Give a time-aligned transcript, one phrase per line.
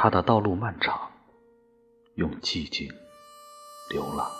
[0.00, 1.10] 他的道路漫长，
[2.14, 2.88] 用寂静
[3.90, 4.30] 流浪。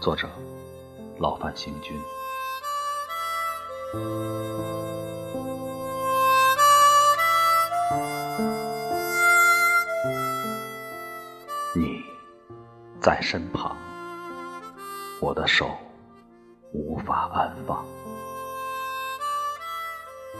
[0.00, 0.28] 作者：
[1.20, 1.96] 老范行军。
[11.76, 12.02] 你
[13.00, 13.76] 在身旁，
[15.20, 15.70] 我的手
[16.72, 17.86] 无法安放。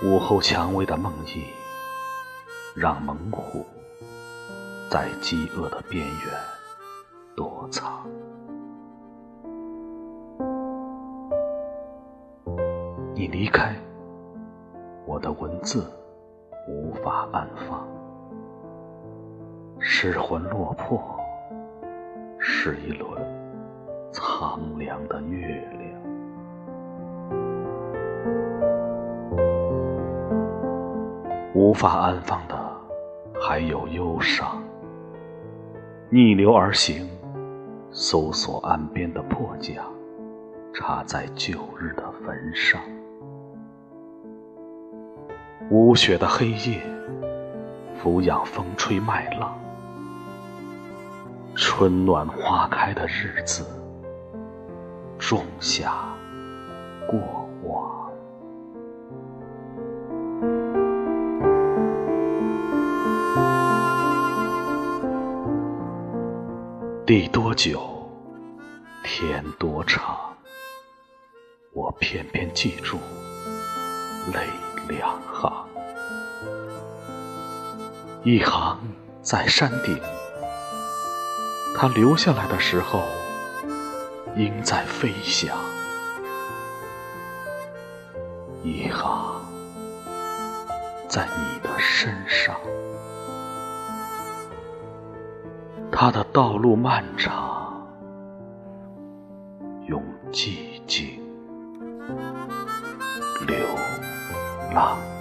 [0.02, 1.44] 午后蔷薇的梦呓，
[2.74, 3.64] 让猛虎
[4.94, 6.14] 在饥饿的边缘
[7.34, 8.06] 躲藏。
[13.12, 13.74] 你离开，
[15.04, 15.84] 我的文字
[16.68, 17.84] 无法安放。
[19.80, 21.02] 失魂落魄，
[22.38, 23.20] 是一轮
[24.12, 26.00] 苍凉的月亮。
[31.52, 32.54] 无法安放的，
[33.40, 34.62] 还有忧伤。
[36.14, 37.08] 逆流而行，
[37.90, 39.84] 搜索岸边的破桨，
[40.72, 42.80] 插在旧日的坟上。
[45.70, 46.80] 无雪的黑夜，
[47.96, 49.58] 俯仰风吹麦浪。
[51.56, 53.66] 春暖花开的日子，
[55.18, 56.14] 种下
[57.08, 57.18] 过
[57.64, 58.03] 往。
[67.06, 68.08] 地多久，
[69.02, 70.34] 天多长，
[71.74, 72.98] 我偏偏记住
[74.32, 74.48] 泪
[74.88, 75.68] 两行。
[78.22, 78.80] 一行
[79.20, 80.00] 在山顶，
[81.76, 83.02] 它流下来的时候，
[84.34, 85.54] 鹰在飞翔；
[88.62, 89.44] 一行
[91.06, 92.58] 在你的身上。
[95.96, 97.86] 他的道路漫长，
[99.86, 101.20] 用寂静
[103.46, 103.56] 流
[104.74, 105.13] 浪。